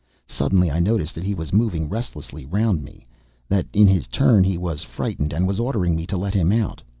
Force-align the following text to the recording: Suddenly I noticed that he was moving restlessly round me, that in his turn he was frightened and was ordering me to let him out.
Suddenly 0.27 0.71
I 0.71 0.79
noticed 0.79 1.13
that 1.13 1.23
he 1.23 1.35
was 1.35 1.53
moving 1.53 1.87
restlessly 1.87 2.43
round 2.43 2.81
me, 2.83 3.05
that 3.47 3.67
in 3.71 3.85
his 3.85 4.07
turn 4.07 4.43
he 4.43 4.57
was 4.57 4.81
frightened 4.81 5.31
and 5.31 5.45
was 5.45 5.59
ordering 5.59 5.95
me 5.95 6.07
to 6.07 6.17
let 6.17 6.33
him 6.33 6.51
out. 6.51 6.81